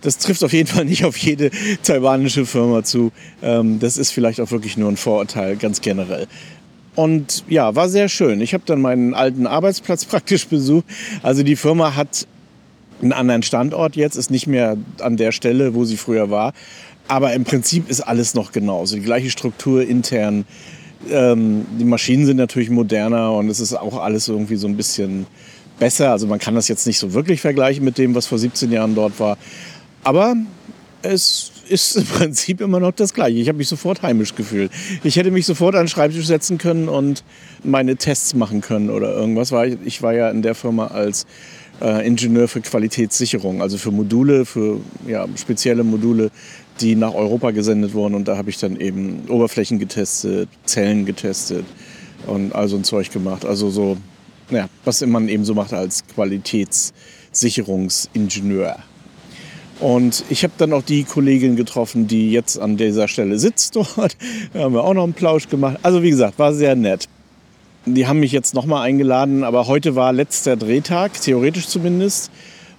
das 0.00 0.18
trifft 0.18 0.44
auf 0.44 0.52
jeden 0.52 0.68
Fall 0.68 0.84
nicht 0.84 1.04
auf 1.04 1.16
jede 1.16 1.50
taiwanische 1.82 2.46
Firma 2.46 2.84
zu. 2.84 3.12
Ähm, 3.42 3.78
das 3.78 3.98
ist 3.98 4.10
vielleicht 4.10 4.40
auch 4.40 4.50
wirklich 4.50 4.76
nur 4.76 4.90
ein 4.90 4.96
Vorurteil, 4.96 5.56
ganz 5.56 5.80
generell. 5.80 6.26
Und 6.94 7.44
ja, 7.48 7.74
war 7.74 7.88
sehr 7.88 8.08
schön. 8.08 8.40
Ich 8.40 8.54
habe 8.54 8.64
dann 8.66 8.80
meinen 8.80 9.14
alten 9.14 9.46
Arbeitsplatz 9.46 10.04
praktisch 10.04 10.46
besucht. 10.46 10.84
Also 11.22 11.42
die 11.42 11.56
Firma 11.56 11.94
hat 11.94 12.26
einen 13.02 13.12
anderen 13.12 13.42
Standort 13.42 13.96
jetzt, 13.96 14.16
ist 14.16 14.30
nicht 14.30 14.46
mehr 14.46 14.76
an 15.00 15.16
der 15.16 15.32
Stelle, 15.32 15.74
wo 15.74 15.84
sie 15.84 15.96
früher 15.96 16.30
war. 16.30 16.52
Aber 17.06 17.34
im 17.34 17.44
Prinzip 17.44 17.90
ist 17.90 18.00
alles 18.00 18.34
noch 18.34 18.52
genauso. 18.52 18.96
Die 18.96 19.02
gleiche 19.02 19.30
Struktur 19.30 19.86
intern, 19.86 20.46
ähm, 21.10 21.66
die 21.78 21.84
Maschinen 21.84 22.26
sind 22.26 22.36
natürlich 22.36 22.70
moderner 22.70 23.32
und 23.32 23.48
es 23.48 23.60
ist 23.60 23.74
auch 23.74 23.98
alles 24.00 24.28
irgendwie 24.28 24.56
so 24.56 24.66
ein 24.66 24.76
bisschen 24.76 25.26
besser. 25.78 26.10
Also 26.10 26.26
man 26.26 26.38
kann 26.38 26.54
das 26.54 26.68
jetzt 26.68 26.86
nicht 26.86 26.98
so 26.98 27.14
wirklich 27.14 27.40
vergleichen 27.40 27.84
mit 27.84 27.98
dem, 27.98 28.14
was 28.14 28.26
vor 28.26 28.38
17 28.38 28.70
Jahren 28.70 28.94
dort 28.94 29.18
war. 29.20 29.38
Aber 30.02 30.36
es 31.02 31.52
ist 31.68 31.96
im 31.96 32.04
Prinzip 32.18 32.60
immer 32.60 32.80
noch 32.80 32.92
das 32.92 33.14
Gleiche. 33.14 33.38
Ich 33.38 33.48
habe 33.48 33.58
mich 33.58 33.68
sofort 33.68 34.02
heimisch 34.02 34.34
gefühlt. 34.34 34.70
Ich 35.02 35.16
hätte 35.16 35.30
mich 35.30 35.46
sofort 35.46 35.74
an 35.74 35.84
den 35.84 35.88
Schreibtisch 35.88 36.26
setzen 36.26 36.58
können 36.58 36.88
und 36.88 37.24
meine 37.62 37.96
Tests 37.96 38.34
machen 38.34 38.60
können 38.60 38.90
oder 38.90 39.12
irgendwas. 39.12 39.52
Ich 39.84 40.02
war 40.02 40.12
ja 40.12 40.30
in 40.30 40.42
der 40.42 40.54
Firma 40.54 40.88
als 40.88 41.26
äh, 41.80 42.06
Ingenieur 42.06 42.48
für 42.48 42.60
Qualitätssicherung, 42.60 43.62
also 43.62 43.78
für 43.78 43.90
Module, 43.90 44.44
für 44.44 44.80
ja, 45.06 45.26
spezielle 45.36 45.84
Module, 45.84 46.30
die 46.80 46.96
nach 46.96 47.14
Europa 47.14 47.52
gesendet 47.52 47.94
wurden. 47.94 48.14
Und 48.14 48.28
da 48.28 48.36
habe 48.36 48.50
ich 48.50 48.58
dann 48.58 48.78
eben 48.80 49.22
Oberflächen 49.28 49.78
getestet, 49.78 50.48
Zellen 50.64 51.06
getestet 51.06 51.64
und 52.26 52.54
all 52.54 52.68
so 52.68 52.76
ein 52.76 52.84
Zeug 52.84 53.10
gemacht. 53.10 53.44
Also 53.44 53.70
so, 53.70 53.96
naja, 54.50 54.68
was 54.84 55.04
man 55.06 55.28
eben 55.28 55.44
so 55.44 55.54
macht 55.54 55.72
als 55.72 56.06
Qualitätssicherungsingenieur. 56.14 58.76
Und 59.80 60.24
ich 60.30 60.44
habe 60.44 60.54
dann 60.56 60.72
auch 60.72 60.82
die 60.82 61.02
Kollegin 61.04 61.56
getroffen, 61.56 62.06
die 62.06 62.30
jetzt 62.30 62.58
an 62.58 62.76
dieser 62.76 63.08
Stelle 63.08 63.38
sitzt 63.38 63.76
dort. 63.76 64.16
Da 64.52 64.60
haben 64.60 64.74
wir 64.74 64.84
auch 64.84 64.94
noch 64.94 65.04
einen 65.04 65.14
Plausch 65.14 65.48
gemacht. 65.48 65.78
Also 65.82 66.02
wie 66.02 66.10
gesagt, 66.10 66.38
war 66.38 66.54
sehr 66.54 66.76
nett. 66.76 67.08
Die 67.86 68.06
haben 68.06 68.20
mich 68.20 68.32
jetzt 68.32 68.54
nochmal 68.54 68.86
eingeladen, 68.86 69.44
aber 69.44 69.66
heute 69.66 69.94
war 69.94 70.12
letzter 70.12 70.56
Drehtag, 70.56 71.20
theoretisch 71.20 71.68
zumindest. 71.68 72.30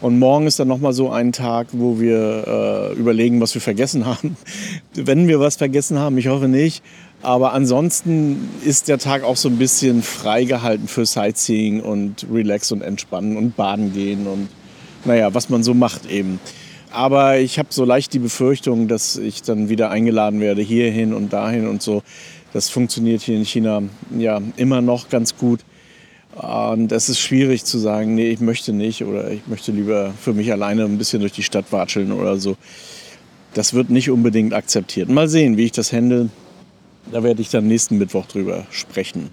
Und 0.02 0.20
morgen 0.20 0.46
ist 0.46 0.60
dann 0.60 0.68
nochmal 0.68 0.94
so 0.94 1.10
ein 1.10 1.32
Tag, 1.32 1.68
wo 1.72 2.00
wir 2.00 2.92
äh, 2.96 3.00
überlegen, 3.00 3.42
was 3.42 3.54
wir 3.54 3.62
vergessen 3.62 4.06
haben. 4.06 4.38
Wenn 4.94 5.28
wir 5.28 5.40
was 5.40 5.56
vergessen 5.56 6.00
haben, 6.00 6.18
ich 6.18 6.28
hoffe 6.28 6.48
nicht. 6.48 6.84
Aber 7.22 7.54
ansonsten 7.54 8.50
ist 8.64 8.88
der 8.88 9.00
Tag 9.00 9.24
auch 9.24 9.38
so 9.38 9.50
ein 9.50 9.58
bisschen 9.58 10.04
freigehalten 10.04 10.88
für 10.88 11.06
Sightseeing 11.06 11.80
und 11.80 12.28
Relax 12.32 12.72
und 12.72 12.82
Entspannen 12.82 13.38
und 13.38 13.56
Baden 13.56 13.94
gehen 13.94 14.28
und 14.28 14.50
naja, 15.06 15.34
was 15.34 15.50
man 15.50 15.64
so 15.64 15.74
macht 15.74 16.10
eben. 16.10 16.40
Aber 16.92 17.40
ich 17.40 17.58
habe 17.58 17.70
so 17.72 17.84
leicht 17.84 18.14
die 18.14 18.20
Befürchtung, 18.20 18.88
dass 18.88 19.18
ich 19.18 19.42
dann 19.42 19.70
wieder 19.70 19.90
eingeladen 19.90 20.40
werde 20.40 20.62
hierhin 20.62 21.14
und 21.14 21.34
dahin 21.34 21.68
und 21.68 21.82
so. 21.82 22.04
Das 22.54 22.70
funktioniert 22.70 23.22
hier 23.22 23.36
in 23.36 23.46
China 23.46 23.84
ja 24.18 24.40
immer 24.56 24.82
noch 24.82 25.10
ganz 25.10 25.36
gut. 25.36 25.62
Und 26.36 26.92
es 26.92 27.08
ist 27.08 27.20
schwierig 27.20 27.64
zu 27.64 27.78
sagen, 27.78 28.14
nee, 28.16 28.30
ich 28.30 28.42
möchte 28.42 28.74
nicht 28.74 29.04
oder 29.04 29.32
ich 29.32 29.48
möchte 29.48 29.72
lieber 29.72 30.14
für 30.20 30.34
mich 30.34 30.52
alleine 30.52 30.84
ein 30.84 30.98
bisschen 30.98 31.22
durch 31.22 31.32
die 31.32 31.44
Stadt 31.44 31.72
watscheln 31.72 32.12
oder 32.12 32.38
so. 32.38 32.58
Das 33.54 33.74
wird 33.74 33.90
nicht 33.90 34.10
unbedingt 34.10 34.54
akzeptiert. 34.54 35.08
Mal 35.08 35.30
sehen, 35.30 35.56
wie 35.56 35.64
ich 35.64 35.72
das 35.72 35.94
handle. 35.94 36.30
Da 37.12 37.24
werde 37.24 37.42
ich 37.42 37.50
dann 37.50 37.68
nächsten 37.68 37.98
Mittwoch 37.98 38.26
drüber 38.26 38.66
sprechen. 38.70 39.30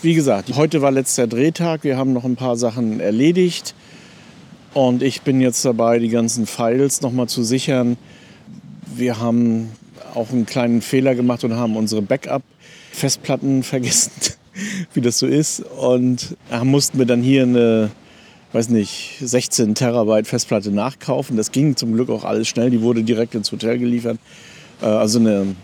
Wie 0.00 0.14
gesagt, 0.14 0.54
heute 0.54 0.80
war 0.80 0.92
letzter 0.92 1.26
Drehtag. 1.26 1.82
Wir 1.82 1.96
haben 1.96 2.12
noch 2.12 2.24
ein 2.24 2.36
paar 2.36 2.56
Sachen 2.56 3.00
erledigt. 3.00 3.74
Und 4.74 5.02
ich 5.02 5.22
bin 5.22 5.40
jetzt 5.40 5.64
dabei, 5.64 5.98
die 5.98 6.08
ganzen 6.08 6.46
Files 6.46 7.02
nochmal 7.02 7.28
zu 7.28 7.42
Wir 8.94 9.18
haben 9.18 9.72
auch 10.14 10.30
einen 10.30 10.46
kleinen 10.46 10.82
Fehler 10.82 11.14
gemacht 11.14 11.42
und 11.42 11.54
haben 11.54 11.76
unsere 11.76 12.02
Backup-Festplatten 12.92 13.62
vergessen, 13.62 14.12
wie 14.94 15.00
das 15.00 15.18
so 15.18 15.26
ist. 15.26 15.60
Und 15.60 16.36
da 16.50 16.64
mussten 16.64 16.98
wir 16.98 17.06
dann 17.06 17.22
hier 17.22 17.42
eine, 17.42 17.90
weiß 18.52 18.68
nicht, 18.68 19.16
16 19.20 19.74
Terabyte 19.74 20.26
Festplatte 20.26 20.70
nachkaufen. 20.70 21.36
Das 21.36 21.52
ging 21.52 21.76
zum 21.76 21.94
Glück 21.94 22.10
auch 22.10 22.24
alles 22.24 22.48
schnell. 22.48 22.70
Die 22.70 22.82
wurde 22.82 23.02
direkt 23.02 23.34
ins 23.34 23.50
Hotel 23.50 23.78
geliefert. 23.78 24.18
Äh, 24.80 24.86
also 24.86 25.18
eine, 25.18 25.54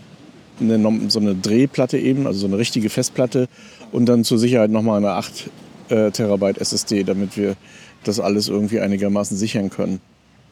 eine, 0.59 1.09
so 1.09 1.19
eine 1.19 1.35
Drehplatte 1.35 1.97
eben, 1.97 2.27
also 2.27 2.39
so 2.39 2.47
eine 2.47 2.57
richtige 2.57 2.89
Festplatte. 2.89 3.47
Und 3.91 4.07
dann 4.07 4.23
zur 4.23 4.39
Sicherheit 4.39 4.71
nochmal 4.71 4.97
eine 4.97 5.11
8 5.11 5.49
äh, 5.89 6.11
Terabyte 6.11 6.59
SSD, 6.59 7.03
damit 7.03 7.37
wir 7.37 7.55
das 8.03 8.19
alles 8.19 8.47
irgendwie 8.47 8.79
einigermaßen 8.79 9.35
sichern 9.37 9.69
können. 9.69 9.99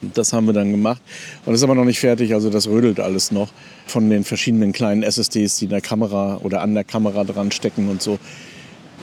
Das 0.02 0.34
haben 0.34 0.46
wir 0.46 0.54
dann 0.54 0.72
gemacht. 0.72 1.02
Und 1.46 1.54
das 1.54 1.62
ist 1.62 1.64
aber 1.64 1.76
noch 1.76 1.86
nicht 1.86 2.00
fertig, 2.00 2.34
also 2.34 2.50
das 2.50 2.68
rödelt 2.68 3.00
alles 3.00 3.32
noch 3.32 3.50
von 3.86 4.10
den 4.10 4.24
verschiedenen 4.24 4.72
kleinen 4.72 5.04
SSDs, 5.04 5.58
die 5.58 5.66
in 5.66 5.72
der 5.72 5.82
Kamera 5.82 6.40
oder 6.44 6.62
an 6.62 6.74
der 6.74 6.84
Kamera 6.84 7.24
dran 7.24 7.52
stecken 7.52 7.90
und 7.90 8.02
so. 8.02 8.20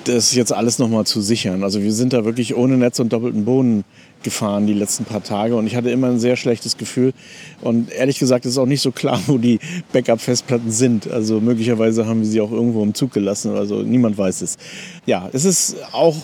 Das 0.05 0.17
ist 0.17 0.35
jetzt 0.35 0.53
alles 0.53 0.79
nochmal 0.79 1.07
zu 1.07 1.23
sichern. 1.23 1.65
Also 1.65 1.83
wir 1.83 1.93
sind 1.93 2.13
da 2.13 2.27
wirklich 2.27 2.55
ohne 2.55 2.77
Netz 2.77 3.01
und 3.01 3.13
doppelten 3.13 3.45
Boden 3.47 3.85
gefahren 4.23 4.67
die 4.67 4.75
letzten 4.75 5.05
paar 5.05 5.23
Tage 5.23 5.57
und 5.57 5.67
ich 5.67 5.77
hatte 5.77 5.91
immer 5.91 6.09
ein 6.09 6.19
sehr 6.19 6.37
schlechtes 6.37 6.77
Gefühl. 6.77 7.13
Und 7.63 7.91
ehrlich 7.93 8.19
gesagt 8.19 8.45
ist 8.45 8.59
auch 8.59 8.67
nicht 8.67 8.83
so 8.83 8.91
klar, 8.91 9.21
wo 9.27 9.39
die 9.39 9.59
Backup-Festplatten 9.93 10.71
sind. 10.71 11.11
Also 11.11 11.41
möglicherweise 11.41 12.07
haben 12.07 12.21
wir 12.21 12.27
sie 12.27 12.41
auch 12.41 12.53
irgendwo 12.53 12.83
im 12.83 12.95
Zug 12.95 13.13
gelassen. 13.13 13.55
Also 13.55 13.83
niemand 13.83 14.19
weiß 14.19 14.43
es. 14.43 14.59
Ja, 15.07 15.29
es 15.33 15.45
ist 15.45 15.77
auch 15.93 16.17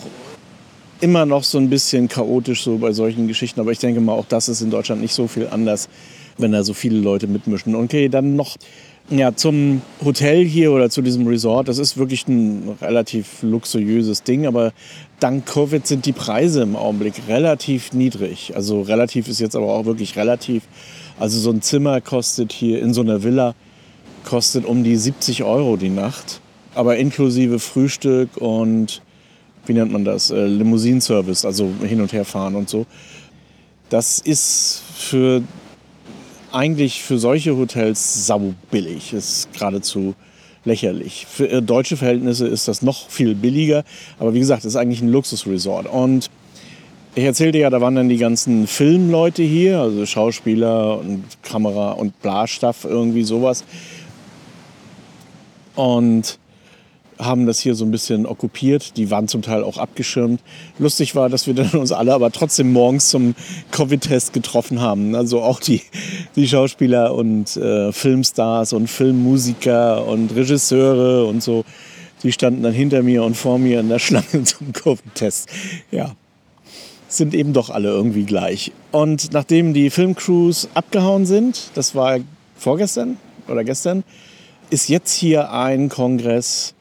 immer 1.01 1.25
noch 1.25 1.43
so 1.43 1.57
ein 1.57 1.69
bisschen 1.69 2.07
chaotisch 2.07 2.63
so 2.63 2.77
bei 2.77 2.93
solchen 2.93 3.27
Geschichten. 3.27 3.59
Aber 3.59 3.71
ich 3.71 3.79
denke 3.79 4.01
mal, 4.01 4.13
auch 4.13 4.25
das 4.27 4.49
ist 4.49 4.61
in 4.61 4.71
Deutschland 4.71 5.01
nicht 5.01 5.13
so 5.13 5.27
viel 5.27 5.47
anders, 5.49 5.89
wenn 6.37 6.51
da 6.51 6.63
so 6.63 6.73
viele 6.73 6.99
Leute 6.99 7.27
mitmischen. 7.27 7.75
Okay, 7.75 8.09
dann 8.09 8.35
noch 8.35 8.55
ja, 9.09 9.35
zum 9.35 9.81
Hotel 10.03 10.45
hier 10.45 10.71
oder 10.71 10.89
zu 10.89 11.01
diesem 11.01 11.27
Resort. 11.27 11.67
Das 11.67 11.79
ist 11.79 11.97
wirklich 11.97 12.27
ein 12.27 12.77
relativ 12.81 13.41
luxuriöses 13.41 14.23
Ding, 14.23 14.45
aber 14.45 14.71
dank 15.19 15.45
Covid 15.45 15.85
sind 15.85 16.05
die 16.05 16.13
Preise 16.13 16.61
im 16.61 16.75
Augenblick 16.75 17.15
relativ 17.27 17.91
niedrig. 17.93 18.53
Also 18.55 18.81
relativ 18.81 19.27
ist 19.27 19.39
jetzt 19.39 19.55
aber 19.55 19.73
auch 19.73 19.85
wirklich 19.85 20.15
relativ. 20.15 20.63
Also 21.19 21.39
so 21.39 21.51
ein 21.51 21.61
Zimmer 21.61 21.99
kostet 21.99 22.53
hier 22.53 22.81
in 22.81 22.93
so 22.93 23.01
einer 23.01 23.23
Villa 23.23 23.53
kostet 24.23 24.65
um 24.65 24.83
die 24.83 24.95
70 24.95 25.43
Euro 25.43 25.77
die 25.77 25.89
Nacht, 25.89 26.41
aber 26.75 26.97
inklusive 26.97 27.59
Frühstück 27.59 28.37
und 28.37 29.01
wie 29.65 29.73
nennt 29.73 29.91
man 29.91 30.05
das, 30.05 30.31
äh, 30.31 30.45
Limousinenservice, 30.45 31.45
also 31.45 31.71
hin 31.81 32.01
und 32.01 32.13
her 32.13 32.25
fahren 32.25 32.55
und 32.55 32.69
so. 32.69 32.85
Das 33.89 34.19
ist 34.19 34.81
für 34.95 35.41
eigentlich 36.51 37.01
für 37.01 37.17
solche 37.17 37.55
Hotels 37.55 38.25
sau 38.25 38.53
billig, 38.69 39.13
ist 39.13 39.51
geradezu 39.53 40.15
lächerlich. 40.65 41.25
Für 41.29 41.49
äh, 41.49 41.61
deutsche 41.61 41.97
Verhältnisse 41.97 42.47
ist 42.47 42.67
das 42.67 42.81
noch 42.81 43.09
viel 43.09 43.35
billiger, 43.35 43.83
aber 44.19 44.33
wie 44.33 44.39
gesagt, 44.39 44.61
es 44.61 44.67
ist 44.67 44.75
eigentlich 44.75 45.01
ein 45.01 45.09
Luxusresort. 45.09 45.87
Und 45.87 46.29
ich 47.15 47.23
erzählte 47.23 47.57
ja, 47.57 47.69
da 47.69 47.81
waren 47.81 47.95
dann 47.95 48.09
die 48.09 48.17
ganzen 48.17 48.67
Filmleute 48.67 49.43
hier, 49.43 49.81
also 49.81 50.05
Schauspieler 50.05 50.99
und 50.99 51.23
Kamera 51.43 51.91
und 51.91 52.21
Blastaff, 52.21 52.85
irgendwie 52.85 53.23
sowas. 53.23 53.65
Und 55.75 56.37
haben 57.21 57.45
das 57.45 57.59
hier 57.59 57.75
so 57.75 57.85
ein 57.85 57.91
bisschen 57.91 58.25
okkupiert. 58.25 58.97
Die 58.97 59.11
waren 59.11 59.27
zum 59.27 59.41
Teil 59.41 59.63
auch 59.63 59.77
abgeschirmt. 59.77 60.41
Lustig 60.79 61.15
war, 61.15 61.29
dass 61.29 61.47
wir 61.47 61.53
dann 61.53 61.69
uns 61.73 61.91
alle 61.91 62.13
aber 62.13 62.31
trotzdem 62.31 62.73
morgens 62.73 63.09
zum 63.09 63.35
Covid-Test 63.71 64.33
getroffen 64.33 64.81
haben. 64.81 65.15
Also 65.15 65.41
auch 65.41 65.59
die, 65.59 65.81
die 66.35 66.47
Schauspieler 66.47 67.13
und 67.13 67.55
äh, 67.57 67.91
Filmstars 67.91 68.73
und 68.73 68.87
Filmmusiker 68.87 70.05
und 70.05 70.35
Regisseure 70.35 71.25
und 71.25 71.41
so. 71.43 71.63
Die 72.23 72.31
standen 72.31 72.63
dann 72.63 72.73
hinter 72.73 73.01
mir 73.01 73.23
und 73.23 73.35
vor 73.35 73.57
mir 73.57 73.79
in 73.79 73.89
der 73.89 73.99
Schlange 73.99 74.43
zum 74.43 74.73
Covid-Test. 74.73 75.49
Ja, 75.91 76.15
sind 77.07 77.33
eben 77.33 77.53
doch 77.53 77.69
alle 77.69 77.89
irgendwie 77.89 78.23
gleich. 78.23 78.71
Und 78.91 79.33
nachdem 79.33 79.73
die 79.73 79.89
Filmcrews 79.89 80.69
abgehauen 80.73 81.25
sind, 81.25 81.71
das 81.75 81.95
war 81.95 82.19
vorgestern 82.55 83.17
oder 83.47 83.63
gestern, 83.63 84.03
ist 84.69 84.87
jetzt 84.87 85.13
hier 85.13 85.51
ein 85.51 85.89
Kongress 85.89 86.73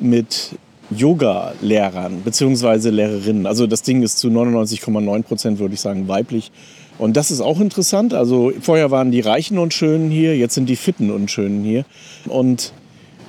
mit 0.00 0.50
Yoga-Lehrern 0.90 2.22
bzw. 2.22 2.90
Lehrerinnen. 2.90 3.46
Also 3.46 3.66
das 3.66 3.82
Ding 3.82 4.02
ist 4.02 4.18
zu 4.18 4.28
99,9 4.28 5.22
Prozent, 5.22 5.58
würde 5.58 5.74
ich 5.74 5.80
sagen, 5.80 6.08
weiblich. 6.08 6.50
Und 6.98 7.16
das 7.16 7.30
ist 7.30 7.40
auch 7.40 7.60
interessant. 7.60 8.14
Also 8.14 8.52
vorher 8.60 8.90
waren 8.90 9.10
die 9.10 9.20
Reichen 9.20 9.58
und 9.58 9.74
Schönen 9.74 10.10
hier, 10.10 10.36
jetzt 10.36 10.54
sind 10.54 10.68
die 10.68 10.76
Fitten 10.76 11.10
und 11.10 11.30
Schönen 11.30 11.64
hier. 11.64 11.84
Und 12.26 12.72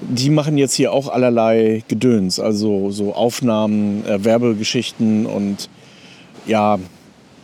die 0.01 0.29
machen 0.29 0.57
jetzt 0.57 0.73
hier 0.73 0.91
auch 0.91 1.07
allerlei 1.07 1.83
Gedöns. 1.87 2.39
Also 2.39 2.91
so 2.91 3.13
Aufnahmen, 3.13 4.05
äh, 4.05 4.23
Werbegeschichten 4.23 5.25
und 5.25 5.69
ja, 6.45 6.77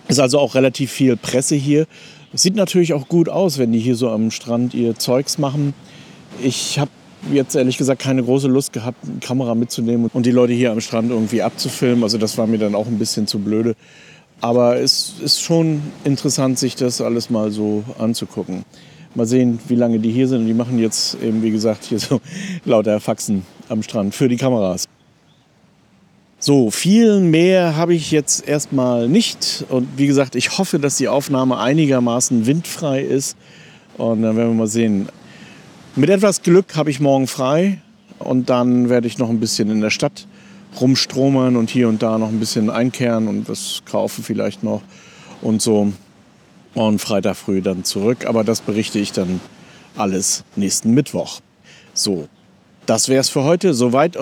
ist 0.07 0.19
also 0.19 0.39
auch 0.39 0.55
relativ 0.55 0.91
viel 0.91 1.15
Presse 1.15 1.55
hier. 1.55 1.85
Sieht 2.33 2.55
natürlich 2.55 2.93
auch 2.93 3.07
gut 3.07 3.29
aus, 3.29 3.57
wenn 3.57 3.71
die 3.71 3.79
hier 3.79 3.95
so 3.95 4.09
am 4.09 4.29
Strand 4.29 4.73
ihr 4.73 4.95
Zeugs 4.95 5.37
machen. 5.37 5.73
Ich 6.43 6.77
habe 6.77 6.91
jetzt 7.31 7.55
ehrlich 7.55 7.77
gesagt 7.77 8.01
keine 8.01 8.23
große 8.23 8.47
Lust 8.47 8.73
gehabt, 8.73 8.97
eine 9.03 9.19
Kamera 9.19 9.55
mitzunehmen 9.55 10.09
und 10.13 10.25
die 10.25 10.31
Leute 10.31 10.53
hier 10.53 10.71
am 10.71 10.81
Strand 10.81 11.11
irgendwie 11.11 11.41
abzufilmen. 11.41 12.03
Also 12.03 12.17
das 12.17 12.37
war 12.37 12.47
mir 12.47 12.57
dann 12.57 12.75
auch 12.75 12.87
ein 12.87 12.97
bisschen 12.97 13.27
zu 13.27 13.39
blöde. 13.39 13.75
Aber 14.41 14.77
es 14.77 15.15
ist 15.21 15.41
schon 15.41 15.81
interessant, 16.03 16.59
sich 16.59 16.75
das 16.75 17.01
alles 17.01 17.29
mal 17.29 17.51
so 17.51 17.83
anzugucken. 17.97 18.63
Mal 19.15 19.25
sehen, 19.25 19.59
wie 19.67 19.75
lange 19.75 19.99
die 19.99 20.11
hier 20.11 20.27
sind. 20.27 20.45
Die 20.45 20.53
machen 20.53 20.79
jetzt 20.79 21.17
eben, 21.21 21.41
wie 21.41 21.51
gesagt, 21.51 21.83
hier 21.85 21.99
so 21.99 22.21
lauter 22.65 22.99
Faxen 22.99 23.45
am 23.67 23.83
Strand 23.83 24.15
für 24.15 24.29
die 24.29 24.37
Kameras. 24.37 24.85
So, 26.41 26.71
viel 26.71 27.19
mehr 27.19 27.75
habe 27.75 27.93
ich 27.93 28.11
jetzt 28.11 28.47
erstmal 28.47 29.09
nicht. 29.09 29.65
Und 29.67 29.89
wie 29.97 30.07
gesagt, 30.07 30.35
ich 30.35 30.57
hoffe, 30.57 30.79
dass 30.79 30.95
die 30.95 31.09
Aufnahme 31.09 31.57
einigermaßen 31.57 32.45
windfrei 32.45 33.01
ist. 33.01 33.35
Und 33.97 34.21
dann 34.21 34.37
werden 34.37 34.51
wir 34.51 34.55
mal 34.55 34.67
sehen. 34.67 35.09
Mit 35.95 36.09
etwas 36.09 36.43
Glück 36.43 36.75
habe 36.75 36.91
ich 36.91 36.99
morgen 36.99 37.27
frei 37.27 37.81
und 38.19 38.49
dann 38.49 38.89
werde 38.89 39.07
ich 39.07 39.17
noch 39.17 39.29
ein 39.29 39.39
bisschen 39.39 39.71
in 39.71 39.81
der 39.81 39.89
Stadt 39.89 40.27
rumstromern 40.79 41.55
und 41.55 41.69
hier 41.69 41.89
und 41.89 42.03
da 42.03 42.17
noch 42.17 42.29
ein 42.29 42.39
bisschen 42.39 42.69
einkehren 42.69 43.27
und 43.27 43.49
was 43.49 43.81
kaufen 43.85 44.23
vielleicht 44.23 44.63
noch 44.63 44.81
und 45.41 45.61
so. 45.61 45.91
Und 46.75 46.99
Freitag 46.99 47.35
früh 47.35 47.61
dann 47.61 47.83
zurück. 47.83 48.25
Aber 48.27 48.43
das 48.43 48.61
berichte 48.61 48.99
ich 48.99 49.11
dann 49.11 49.41
alles 49.97 50.43
nächsten 50.55 50.93
Mittwoch. 50.93 51.41
So, 51.95 52.27
das 52.85 53.09
wäre 53.09 53.21
es 53.21 53.29
für 53.29 53.43
heute. 53.43 53.73
Soweit. 53.73 54.15